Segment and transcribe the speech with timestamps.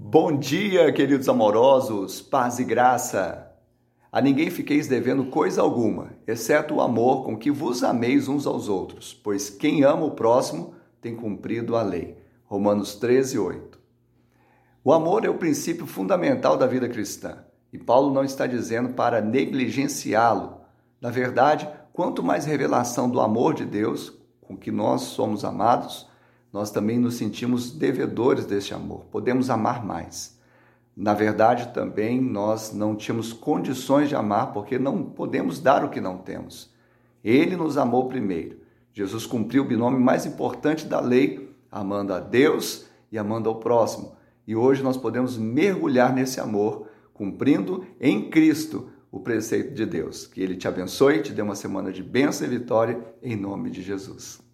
[0.00, 3.50] Bom dia, queridos amorosos, paz e graça.
[4.12, 8.68] A ninguém fiqueis devendo coisa alguma, exceto o amor com que vos ameis uns aos
[8.68, 12.16] outros, pois quem ama o próximo tem cumprido a lei.
[12.44, 13.76] Romanos 13, 8.
[14.84, 19.20] O amor é o princípio fundamental da vida cristã, e Paulo não está dizendo para
[19.20, 20.60] negligenciá-lo.
[21.00, 26.08] Na verdade, quanto mais revelação do amor de Deus, com que nós somos amados,
[26.52, 30.38] nós também nos sentimos devedores deste amor, podemos amar mais.
[30.96, 36.00] Na verdade, também nós não tínhamos condições de amar porque não podemos dar o que
[36.00, 36.72] não temos.
[37.22, 38.58] Ele nos amou primeiro.
[38.92, 44.16] Jesus cumpriu o binômio mais importante da lei, amando a Deus e amando ao próximo.
[44.44, 50.26] E hoje nós podemos mergulhar nesse amor, cumprindo em Cristo o preceito de Deus.
[50.26, 53.82] Que Ele te abençoe, te dê uma semana de bênção e vitória, em nome de
[53.82, 54.47] Jesus.